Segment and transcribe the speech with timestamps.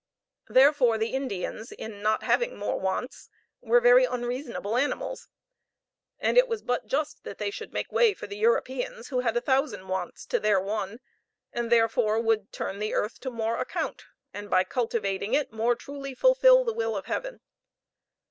[0.49, 3.29] Therefore the Indians, in not having more wants,
[3.61, 5.29] were very unreasonable animals;
[6.17, 9.37] and it was but just that they should make way for the Europeans, who had
[9.37, 11.01] a thousand wants to their one,
[11.53, 16.15] and, therefore, would turn the earth to more account, and by cultivating it more truly
[16.15, 17.39] fulfil the will of Heaven.